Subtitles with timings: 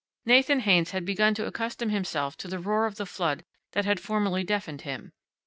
[0.25, 3.99] Nathan Haynes had begun to accustom himself to the roar of the flood that had
[3.99, 5.13] formerly deafened him.